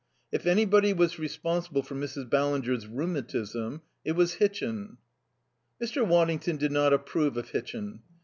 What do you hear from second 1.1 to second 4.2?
responsible for Mrs. Ballinger's rheumatism, it